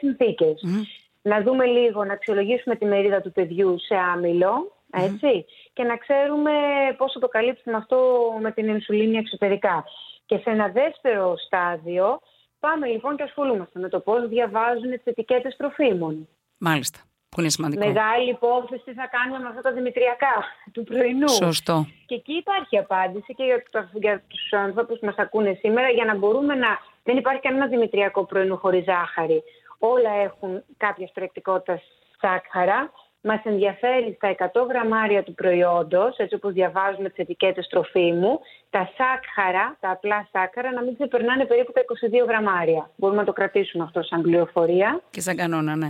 Να 1.22 1.42
δούμε 1.42 1.64
λίγο, 1.64 2.04
να 2.04 2.12
αξιολογήσουμε 2.12 2.76
τη 2.76 2.84
μερίδα 2.84 3.20
του 3.20 3.32
παιδιού 3.32 3.76
σε 3.78 3.94
άμυλο, 4.12 4.72
έτσι, 4.90 5.44
και 5.72 5.82
να 5.82 5.96
ξέρουμε 5.96 6.52
πώς 6.96 7.12
θα 7.12 7.20
το 7.20 7.28
καλύψουμε 7.28 7.76
αυτό 7.76 7.98
με 8.40 8.50
την 8.52 8.68
ινσουλίνη 8.68 9.16
εξωτερικά. 9.16 9.84
Και 10.26 10.36
σε 10.36 10.50
ένα 10.50 10.68
δεύτερο 10.68 11.36
στάδιο 11.36 12.20
πάμε 12.60 12.86
λοιπόν 12.86 13.16
και 13.16 13.22
ασχολούμαστε 13.22 13.78
με 13.78 13.88
το 13.88 14.00
πώς 14.00 14.28
διαβάζουν 14.28 14.90
τις 14.90 15.04
ετικέτες 15.04 15.56
τροφίμων. 15.56 16.28
Μάλιστα. 16.58 16.98
Που 17.28 17.40
είναι 17.40 17.50
σημαντικό. 17.50 17.86
Μεγάλη 17.86 18.30
υπόθεση 18.30 18.92
θα 18.92 19.06
κάνουμε 19.06 19.38
με 19.38 19.48
αυτά 19.48 19.60
τα 19.60 19.72
δημητριακά 19.72 20.44
του 20.72 20.84
πρωινού. 20.84 21.28
Σωστό. 21.28 21.86
Και 22.06 22.14
εκεί 22.14 22.32
υπάρχει 22.32 22.78
απάντηση 22.78 23.34
και 23.34 23.44
για, 23.44 23.62
το, 23.70 23.88
για 23.92 24.22
τους 24.28 24.52
ανθρώπους 24.52 24.98
που 24.98 25.06
μας 25.06 25.16
ακούνε 25.16 25.58
σήμερα 25.60 25.88
για 25.88 26.04
να 26.04 26.16
μπορούμε 26.16 26.54
να... 26.54 26.68
Δεν 27.02 27.16
υπάρχει 27.16 27.40
κανένα 27.40 27.66
δημητριακό 27.66 28.24
πρωινού 28.24 28.56
χωρίς 28.56 28.84
ζάχαρη. 28.84 29.42
Όλα 29.78 30.10
έχουν 30.10 30.62
κάποια 30.76 31.10
προεκτικότητα 31.14 31.80
σάκχαρα 32.20 32.92
μας 33.24 33.40
ενδιαφέρει 33.44 34.14
στα 34.16 34.50
100 34.52 34.66
γραμμάρια 34.68 35.22
του 35.22 35.34
προϊόντος, 35.34 36.16
έτσι 36.16 36.34
όπως 36.34 36.52
διαβάζουμε 36.52 37.08
τις 37.08 37.18
ετικέτες 37.18 37.66
τροφίμου, 37.66 38.40
τα 38.70 38.90
σάκχαρα, 38.96 39.76
τα 39.80 39.90
απλά 39.90 40.28
σάκχαρα, 40.32 40.72
να 40.72 40.82
μην 40.82 40.94
ξεπερνάνε 40.94 41.44
περίπου 41.44 41.72
τα 41.72 41.80
22 41.80 42.26
γραμμάρια. 42.28 42.90
Μπορούμε 42.96 43.20
να 43.20 43.26
το 43.26 43.32
κρατήσουμε 43.32 43.84
αυτό 43.84 44.02
σαν 44.02 44.20
πληροφορία. 44.22 45.00
Και 45.10 45.20
σαν 45.20 45.36
κανόνα, 45.36 45.76
ναι. 45.76 45.88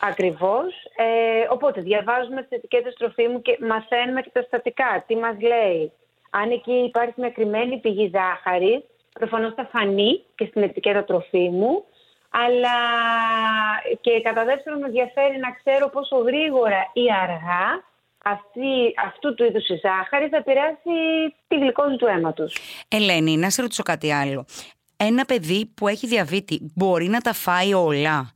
Ακριβώς. 0.00 0.68
Ε, 0.96 1.46
οπότε 1.50 1.80
διαβάζουμε 1.80 2.42
τις 2.42 2.50
ετικέτες 2.50 2.94
τροφίμου 2.94 3.42
και 3.42 3.58
μαθαίνουμε 3.60 4.20
και 4.20 4.30
τα 4.32 4.42
στατικά. 4.42 5.04
Τι 5.06 5.16
μας 5.16 5.36
λέει; 5.40 5.92
Αν 6.30 6.50
εκεί 6.50 6.72
υπάρχει 6.72 7.14
μια 7.16 7.30
κρυμμένη 7.30 7.78
πηγή 7.78 8.10
ζάχαρης, 8.14 8.80
προφανώς 9.12 9.54
θα 9.54 9.68
φανεί 9.72 10.22
και 10.34 10.44
στην 10.44 10.62
ετικέτα 10.62 11.04
τροφίμου 11.04 11.84
αλλά 12.32 12.76
και 14.00 14.20
κατά 14.20 14.44
δεύτερον 14.44 14.78
με 14.78 14.86
ενδιαφέρει 14.86 15.38
να 15.38 15.50
ξέρω 15.50 15.88
πόσο 15.88 16.16
γρήγορα 16.16 16.90
ή 16.92 17.04
αργά 17.22 17.66
αυτή, 18.24 18.94
αυτού 19.06 19.34
του 19.34 19.44
είδους 19.44 19.68
η 19.68 19.80
ζάχαρη 19.82 20.28
θα 20.28 20.36
επηρεάσει 20.36 20.90
τη 21.48 21.58
γλυκόζη 21.58 21.96
του 21.96 22.06
αίματος. 22.06 22.56
Ελένη, 22.88 23.36
να 23.36 23.50
σε 23.50 23.62
ρωτήσω 23.62 23.82
κάτι 23.82 24.12
άλλο. 24.12 24.44
Ένα 24.96 25.24
παιδί 25.24 25.66
που 25.76 25.88
έχει 25.88 26.06
διαβήτη 26.06 26.72
μπορεί 26.74 27.08
να 27.08 27.20
τα 27.20 27.32
φάει 27.32 27.74
όλα; 27.74 28.32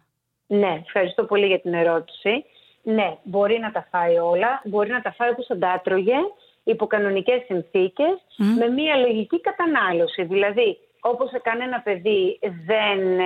Ναι, 0.46 0.80
ευχαριστώ 0.84 1.24
πολύ 1.24 1.46
για 1.46 1.60
την 1.60 1.74
ερώτηση. 1.74 2.44
Ναι, 2.82 3.16
μπορεί 3.22 3.58
να 3.58 3.72
τα 3.72 3.86
φάει 3.90 4.16
όλα, 4.16 4.60
μπορεί 4.64 4.90
να 4.90 5.02
τα 5.02 5.12
φάει 5.12 5.30
όπως 5.30 5.46
θα 5.46 5.58
τα 5.58 5.70
άτρωγε, 5.70 6.16
υπό 6.64 6.86
κανονικές 6.86 7.42
συνθήκες, 7.46 8.14
με 8.36 8.68
μια 8.68 8.96
λογική 8.96 9.40
κατανάλωση. 9.40 10.22
Δηλαδή, 10.22 10.78
όπως 11.00 11.28
σε 11.30 11.38
κανένα 11.38 11.80
παιδί 11.80 12.38
δεν 12.66 13.18
ε, 13.18 13.24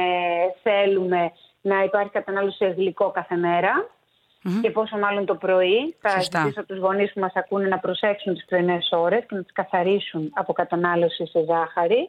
θέλουμε 0.63 1.33
να 1.61 1.83
υπάρχει 1.83 2.11
κατανάλωση 2.11 2.57
σε 2.57 2.67
γλυκό 2.67 3.11
κάθε 3.11 3.37
και 4.63 4.71
πόσο 4.71 4.99
μάλλον 4.99 5.27
το 5.27 5.35
πρωί. 5.35 5.97
Θα 6.01 6.21
ζητήσω 6.21 6.61
από 6.61 6.67
τους 6.67 6.79
γονείς 6.79 7.13
που 7.13 7.21
μας 7.21 7.33
ακούνε 7.35 7.69
να 7.69 7.79
προσέξουν 7.79 8.35
τις 8.35 8.45
πρωινές 8.45 8.89
ώρες 8.93 9.25
και 9.29 9.35
να 9.35 9.43
τις 9.43 9.53
καθαρίσουν 9.53 10.31
από 10.35 10.53
κατανάλωση 10.53 11.27
σε 11.27 11.45
ζάχαρη 11.45 12.09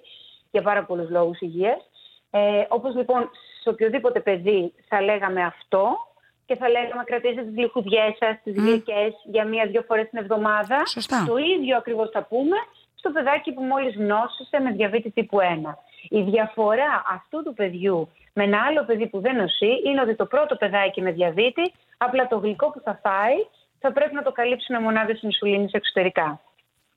για 0.51 0.61
πάρα 0.61 0.83
πολλούς 0.83 1.09
λόγους 1.09 1.39
υγείας. 1.39 1.89
Ε, 2.29 2.39
όπως 2.67 2.95
λοιπόν 2.95 3.29
σε 3.61 3.69
οποιοδήποτε 3.69 4.19
παιδί 4.19 4.73
θα 4.87 5.01
λέγαμε 5.01 5.43
αυτό 5.43 5.97
και 6.45 6.55
θα 6.55 6.69
λέγαμε 6.69 7.03
κρατήστε 7.03 7.41
τις 7.41 7.53
γλυκουδιές 7.55 8.17
σας, 8.19 8.35
τις 8.43 8.53
mm. 8.53 8.61
γλυκές 8.63 9.13
για 9.23 9.45
μία-δυο 9.45 9.81
φορές 9.81 10.09
την 10.09 10.19
εβδομάδα. 10.19 10.85
Σωστά. 10.85 11.25
Το 11.27 11.37
ίδιο 11.37 11.77
ακριβώς 11.77 12.09
θα 12.09 12.23
πούμε 12.23 12.57
στο 13.01 13.12
παιδάκι 13.12 13.51
που 13.51 13.63
μόλις 13.63 13.96
γνώσισε 13.96 14.60
με 14.60 14.72
διαβήτη 14.72 15.10
τύπου 15.12 15.38
1. 15.39 15.74
Η 16.10 16.22
διαφορά 16.22 16.91
αυτού 17.15 17.43
του 17.43 17.53
παιδιού 17.53 18.10
με 18.34 18.43
ένα 18.43 18.60
άλλο 18.67 18.84
παιδί 18.86 19.08
που 19.08 19.20
δεν 19.20 19.36
νοσεί 19.36 19.72
είναι 19.86 20.01
ότι 20.01 20.15
το 20.15 20.25
πρώτο 20.25 20.55
παιδάκι 20.55 21.01
με 21.01 21.12
διαβήτη, 21.12 21.74
απλά 21.98 22.27
το 22.27 22.38
γλυκό 22.38 22.72
που 22.72 22.81
θα 22.84 23.00
φάει, 23.03 23.38
θα 23.79 23.91
πρέπει 23.91 24.13
να 24.13 24.24
το 24.24 24.31
καλύψει 24.31 24.72
με 24.72 24.79
μονάδες 24.79 25.22
ινσουλίνης 25.22 25.72
εξωτερικά. 25.72 26.41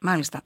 Μάλιστα. 0.01 0.43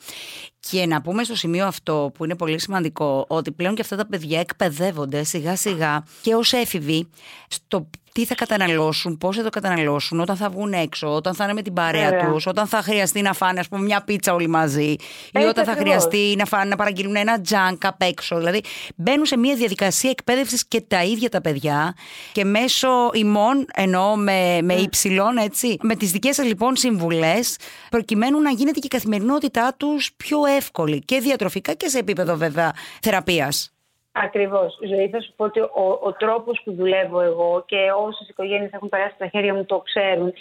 Και 0.61 0.87
να 0.87 1.03
πούμε 1.03 1.25
στο 1.25 1.35
σημείο 1.35 1.67
αυτό 1.67 2.11
που 2.15 2.25
είναι 2.25 2.37
πολύ 2.37 2.61
σημαντικό 2.61 3.25
ότι 3.29 3.53
πλέον 3.53 3.75
και 3.75 3.83
αυτά 3.83 3.97
τα 3.97 4.07
παιδιά 4.07 4.41
εκπαιδεύονται 4.41 5.23
σιγά 5.23 5.57
σιγά 5.57 6.05
και 6.23 6.35
ως 6.35 6.53
έφηβοι 6.53 7.11
στο 7.49 7.91
τι 8.19 8.25
θα 8.25 8.35
καταναλώσουν, 8.35 9.19
πώς 9.19 9.37
θα 9.37 9.43
το 9.43 9.49
καταναλώσουν, 9.49 10.21
όταν 10.21 10.37
θα 10.37 10.49
βγουν 10.49 10.73
έξω, 10.73 11.15
όταν 11.15 11.35
θα 11.35 11.45
είναι 11.45 11.53
με 11.53 11.63
την 11.63 11.73
παρέα 11.73 12.17
τους, 12.17 12.47
όταν 12.47 12.67
θα 12.67 12.83
χρειαστεί 12.83 13.23
να 13.23 13.33
φάνε, 13.33 13.61
ας 13.61 13.69
πούμε, 13.69 13.83
μια 13.83 14.03
πίτσα 14.03 14.35
όλοι 14.35 14.49
μαζί, 14.49 14.97
ή 15.33 15.43
όταν 15.49 15.65
θα 15.65 15.73
χρειαστεί 15.73 16.35
να, 16.39 16.45
φάνε, 16.45 16.65
να 16.65 16.77
παραγγείλουν 16.77 17.17
ένα 17.17 17.41
τζάνκ 17.41 17.87
απ' 17.87 18.03
έξω. 18.03 18.37
Δηλαδή, 18.37 18.61
μπαίνουν 18.97 19.27
σε 19.27 19.37
μια 19.37 19.55
διαδικασία 19.55 20.11
εκπαίδευσης 20.11 20.67
και 20.69 20.81
τα 20.81 21.05
ίδια 21.05 21.29
τα 21.29 21.41
παιδιά 21.41 21.95
και 22.33 22.45
μέσω 22.45 22.89
ημών, 23.13 23.67
ενώ 23.75 24.17
με, 24.17 24.59
με 24.63 24.75
υψηλών, 24.75 25.37
έτσι, 25.37 25.77
με 25.81 25.95
τις 25.95 26.11
δικές 26.11 26.35
σας 26.35 26.47
λοιπόν 26.47 26.77
συμβουλές, 26.77 27.57
προκειμένου 27.91 28.41
να 28.41 28.51
γίνεται 28.51 28.79
και 28.79 28.87
η 28.87 28.89
καθημερινότητά 28.89 29.75
τους 29.77 30.11
πιο 30.17 30.39
εύκολη 30.57 30.99
και 30.99 31.21
διατροφικά 31.21 31.73
και 31.75 31.89
σε 31.89 31.99
επίπεδο 31.99 32.37
βέβαια 32.37 32.73
θεραπείας. 33.03 33.73
Ακριβώς. 34.13 34.79
Ζωή, 34.89 35.09
θα 35.09 35.21
σου 35.21 35.33
πω 35.37 35.45
ότι 35.45 35.61
ο, 35.61 35.99
ο 36.03 36.13
τρόπος 36.13 36.61
που 36.65 36.73
δουλεύω 36.73 37.21
εγώ 37.21 37.65
και 37.67 37.77
όσες 38.07 38.29
οικογένειες 38.29 38.73
έχουν 38.73 38.89
περάσει 38.89 39.15
στα 39.15 39.27
χέρια 39.27 39.55
μου 39.55 39.65
το 39.65 39.79
ξέρουν. 39.79 40.33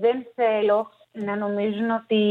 Δεν 0.00 0.26
θέλω 0.34 0.90
να 1.12 1.36
νομίζουν 1.36 1.90
ότι 1.90 2.22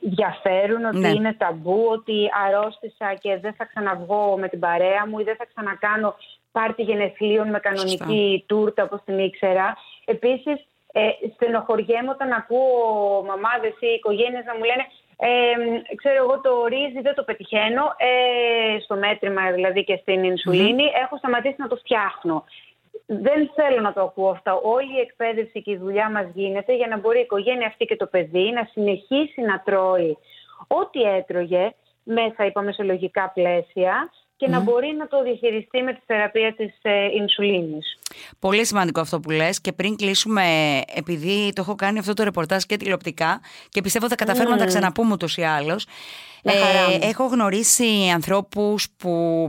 διαφέρουν, 0.00 0.84
ότι 0.84 0.98
ναι. 0.98 1.08
είναι 1.08 1.32
ταμπού, 1.32 1.86
ότι 1.90 2.28
αρρώστησα 2.46 3.14
και 3.14 3.38
δεν 3.38 3.54
θα 3.54 3.64
ξαναβγώ 3.64 4.36
με 4.38 4.48
την 4.48 4.60
παρέα 4.60 5.06
μου 5.06 5.18
ή 5.18 5.22
δεν 5.22 5.36
θα 5.36 5.46
ξανακάνω 5.54 6.14
πάρτι 6.52 6.82
γενεθλίων 6.82 7.48
με 7.50 7.58
κανονική 7.58 8.44
τούρτα 8.46 8.82
όπως 8.82 9.00
την 9.04 9.18
ήξερα. 9.18 9.76
Επίσης, 10.04 10.66
ε, 10.92 11.08
στενοχωριέμαι 11.34 12.10
όταν 12.10 12.32
ακούω 12.32 12.72
μαμάδες 13.26 13.74
ή 13.80 13.86
οικογένειες 13.86 14.44
να 14.44 14.54
μου 14.56 14.64
λένε 14.64 14.84
ε, 15.22 15.94
ξέρω 15.94 16.24
εγώ 16.24 16.40
το 16.40 16.66
ρύζι 16.66 17.00
δεν 17.00 17.14
το 17.14 17.22
πετυχαίνω, 17.22 17.84
ε, 17.96 18.80
στο 18.80 18.96
μέτρημα 18.96 19.50
δηλαδή 19.52 19.84
και 19.84 19.98
στην 20.02 20.24
ινσουλίνη, 20.24 20.84
έχω 21.02 21.16
σταματήσει 21.16 21.54
να 21.58 21.68
το 21.68 21.76
φτιάχνω. 21.76 22.44
Δεν 23.06 23.50
θέλω 23.54 23.80
να 23.80 23.92
το 23.92 24.00
ακούω 24.00 24.30
αυτά. 24.30 24.54
Όλη 24.54 24.96
η 24.96 25.00
εκπαίδευση 25.00 25.62
και 25.62 25.70
η 25.70 25.76
δουλειά 25.76 26.10
μας 26.10 26.26
γίνεται 26.34 26.74
για 26.76 26.86
να 26.86 26.98
μπορεί 26.98 27.18
η 27.18 27.20
οικογένεια 27.20 27.66
αυτή 27.66 27.84
και 27.84 27.96
το 27.96 28.06
παιδί 28.06 28.52
να 28.54 28.68
συνεχίσει 28.72 29.40
να 29.40 29.62
τρώει 29.64 30.18
ό,τι 30.66 31.02
έτρωγε 31.02 31.74
μέσα, 32.02 32.44
είπαμε, 32.46 32.72
σε 32.72 32.82
λογικά 32.82 33.30
πλαίσια 33.34 34.10
και 34.40 34.48
να 34.48 34.60
μπορεί 34.60 34.94
να 34.98 35.06
το 35.06 35.22
διαχειριστεί 35.22 35.82
με 35.82 35.92
τη 35.92 36.00
θεραπεία 36.06 36.54
της 36.54 36.74
ε, 36.82 37.04
ινσουλίνης. 37.14 37.98
Πολύ 38.38 38.66
σημαντικό 38.66 39.00
αυτό 39.00 39.20
που 39.20 39.30
λες. 39.30 39.60
Και 39.60 39.72
πριν 39.72 39.96
κλείσουμε, 39.96 40.44
επειδή 40.94 41.52
το 41.54 41.60
έχω 41.60 41.74
κάνει 41.74 41.98
αυτό 41.98 42.14
το 42.14 42.22
ρεπορτάζ 42.22 42.62
και 42.62 42.76
τηλεοπτικά 42.76 43.40
και 43.68 43.80
πιστεύω 43.80 44.08
θα 44.08 44.14
καταφέρουμε 44.14 44.54
να 44.54 44.60
τα 44.60 44.66
ξαναπούμε 44.66 45.12
ούτως 45.12 45.36
ή 45.36 45.42
άλλως, 45.42 45.86
ε, 46.42 47.08
έχω 47.08 47.26
γνωρίσει 47.26 48.10
ανθρώπους 48.14 48.86
που 48.96 49.46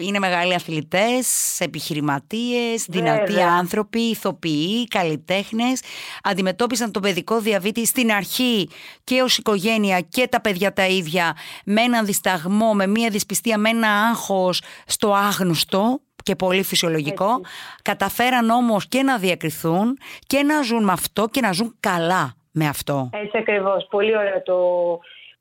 είναι 0.00 0.18
μεγάλοι 0.18 0.54
αθλητές, 0.54 1.60
επιχειρηματίες, 1.60 2.84
δυνατοί 2.88 3.40
άνθρωποι, 3.40 4.00
ηθοποιοί, 4.00 4.84
καλλιτέχνες. 4.84 5.82
Αντιμετώπισαν 6.22 6.92
τον 6.92 7.02
παιδικό 7.02 7.40
διαβήτη 7.40 7.86
στην 7.86 8.12
αρχή 8.12 8.68
και 9.04 9.22
ως 9.22 9.38
οικογένεια 9.38 10.00
και 10.00 10.28
τα 10.28 10.40
παιδιά 10.40 10.72
τα 10.72 10.86
ίδια 10.86 11.36
με 11.64 11.80
έναν 11.80 12.06
δισταγμό, 12.06 12.74
με 12.74 12.86
μία 12.86 13.08
δυσπιστία, 13.08 13.58
με 13.58 13.68
ένα 13.68 13.88
άγχος 13.88 14.62
στο 14.86 15.12
άγνωστο 15.12 16.00
και 16.22 16.36
πολύ 16.36 16.62
φυσιολογικό. 16.62 17.40
Καταφέραν 17.82 18.50
όμως 18.50 18.88
και 18.88 19.02
να 19.02 19.18
διακριθούν 19.18 19.98
και 20.26 20.42
να 20.42 20.62
ζουν 20.62 20.84
με 20.84 20.92
αυτό 20.92 21.28
και 21.30 21.40
να 21.40 21.52
ζουν 21.52 21.76
καλά 21.80 22.34
με 22.50 22.66
αυτό. 22.66 23.10
Έτσι 23.12 23.38
ακριβώς. 23.38 23.86
Πολύ 23.90 24.16
ωραίο 24.16 24.42
το, 24.42 24.56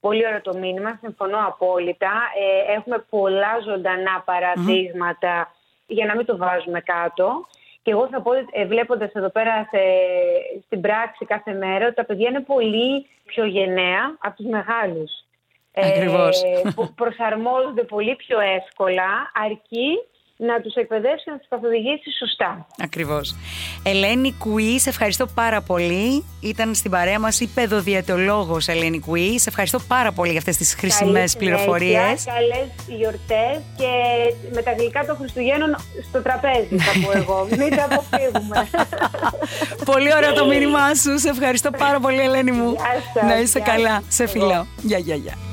Πολύ 0.06 0.26
ωραίο 0.28 0.42
το 0.42 0.58
μήνυμα, 0.58 0.98
συμφωνώ 1.02 1.38
απόλυτα. 1.48 2.12
Ε, 2.44 2.74
έχουμε 2.74 3.06
πολλά 3.10 3.60
ζωντανά 3.64 4.24
για 5.88 6.06
να 6.06 6.16
μην 6.16 6.26
το 6.26 6.38
βάζουμε 6.38 6.82
κάτω. 6.82 7.48
Και 7.82 7.92
εγώ 7.92 8.08
θα 8.08 8.22
πω, 8.22 8.32
ε, 8.52 8.66
βλέποντας 8.66 9.12
εδώ 9.14 9.30
πέρα 9.30 9.68
σε, 9.72 9.82
στην 10.66 10.82
πράξη 10.82 11.26
κάθε 11.26 11.54
μέρα, 11.54 11.86
ότι 11.86 11.96
τα 11.96 12.06
παιδιά 12.06 12.30
είναι 12.30 12.40
πολύ 12.40 13.08
πιο 13.26 13.46
γενναία 13.46 14.16
από 14.20 14.36
τους 14.36 14.46
μεγάλους. 14.46 15.12
Ακριβώς. 15.76 16.44
Ε, 16.44 16.62
προσαρμόζονται 16.96 17.84
πολύ 17.84 18.16
πιο 18.16 18.40
εύκολα, 18.40 19.32
αρκεί 19.46 20.00
να 20.38 20.62
τους 20.62 20.74
εκπαιδεύσει 20.76 21.30
να 21.30 21.38
τους 21.38 21.48
καθοδηγήσει 21.50 22.12
σωστά. 22.20 22.68
Ακριβώς. 22.78 23.36
Ελένη 23.84 24.34
Κουή, 24.34 24.80
σε 24.80 24.90
ευχαριστώ 24.90 25.26
πάρα 25.26 25.62
πολύ. 25.62 26.26
Ήταν 26.42 26.76
στην 26.76 26.92
παρέα 26.92 27.20
μας 27.20 27.40
η 27.40 27.48
παιδοδιατολόγος 27.48 28.68
Ελένη 28.68 29.00
Κουή. 29.00 29.40
Σε 29.40 29.50
ευχαριστώ 29.50 29.80
πάρα 29.88 30.12
πολύ 30.12 30.30
για 30.30 30.40
αυτές 30.40 30.58
τις 30.58 30.76
χρήσιμες 30.76 31.36
πληροφορίες. 31.38 32.24
Καλές 32.26 32.68
γιορτές 32.88 33.62
και 33.78 33.92
με 34.54 34.62
τα 34.62 34.72
γλυκά 34.74 35.06
των 35.06 35.16
Χριστουγέννων 35.16 35.76
στο 36.10 36.22
τραπέζι 36.22 36.78
θα 36.78 36.92
πω 37.06 37.18
εγώ. 37.18 37.48
Μην 37.60 37.76
τα 37.76 37.88
αποφύγουμε. 37.92 38.70
πολύ 39.94 40.16
ωραίο 40.16 40.34
το 40.34 40.46
μήνυμά 40.46 40.96
σου. 40.96 41.20
Σε 41.20 41.30
ευχαριστώ 41.30 41.72
πάρα 41.72 42.00
πολύ 42.00 42.20
Ελένη 42.20 42.52
μου. 42.52 42.76
να 43.28 43.40
είσαι 43.40 43.60
καλά. 43.60 44.04
Σε 44.08 44.28
φιλώ. 44.28 44.68
Γεια, 44.82 44.98
γεια, 44.98 45.16
γεια. 45.16 45.53